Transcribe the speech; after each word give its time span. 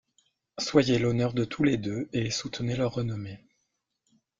Soyez 0.57 0.97
l'honneur 0.97 1.31
de 1.35 1.45
tous 1.45 1.63
les 1.63 1.77
deux, 1.77 2.09
et 2.11 2.31
soutenez 2.31 2.75
leur 2.75 2.91
renommée. 2.95 3.39